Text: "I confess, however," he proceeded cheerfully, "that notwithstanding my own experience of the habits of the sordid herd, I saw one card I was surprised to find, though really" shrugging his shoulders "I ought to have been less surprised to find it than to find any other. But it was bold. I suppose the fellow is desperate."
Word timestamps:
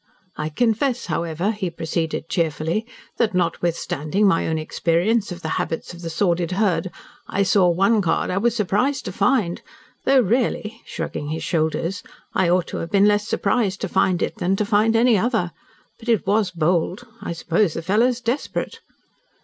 "I 0.35 0.49
confess, 0.49 1.05
however," 1.05 1.51
he 1.51 1.69
proceeded 1.69 2.27
cheerfully, 2.27 2.87
"that 3.17 3.35
notwithstanding 3.35 4.25
my 4.27 4.47
own 4.47 4.57
experience 4.57 5.31
of 5.31 5.43
the 5.43 5.47
habits 5.61 5.93
of 5.93 6.01
the 6.01 6.09
sordid 6.09 6.53
herd, 6.53 6.89
I 7.27 7.43
saw 7.43 7.69
one 7.69 8.01
card 8.01 8.31
I 8.31 8.39
was 8.39 8.55
surprised 8.55 9.05
to 9.05 9.11
find, 9.11 9.61
though 10.05 10.19
really" 10.21 10.81
shrugging 10.87 11.27
his 11.27 11.43
shoulders 11.43 12.01
"I 12.33 12.49
ought 12.49 12.65
to 12.69 12.77
have 12.77 12.89
been 12.89 13.05
less 13.07 13.27
surprised 13.27 13.79
to 13.81 13.87
find 13.87 14.23
it 14.23 14.37
than 14.37 14.55
to 14.55 14.65
find 14.65 14.95
any 14.95 15.19
other. 15.19 15.51
But 15.99 16.09
it 16.09 16.25
was 16.25 16.49
bold. 16.49 17.05
I 17.21 17.33
suppose 17.33 17.75
the 17.75 17.83
fellow 17.83 18.07
is 18.07 18.21
desperate." 18.21 18.79